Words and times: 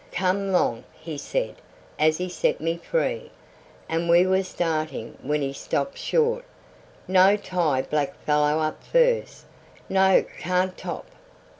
"Come 0.11 0.51
'long," 0.51 0.83
he 0.99 1.15
said 1.15 1.57
as 1.99 2.17
he 2.17 2.27
set 2.27 2.59
me 2.59 2.77
free, 2.77 3.29
and 3.87 4.09
we 4.09 4.25
were 4.25 4.41
starting 4.41 5.15
when 5.21 5.43
he 5.43 5.53
stopped 5.53 5.99
short: 5.99 6.43
"No; 7.07 7.37
tie 7.37 7.83
black 7.83 8.15
fellow 8.23 8.61
up 8.61 8.83
firs'. 8.83 9.45
No, 9.89 10.25
can't 10.39 10.75
'top." 10.75 11.05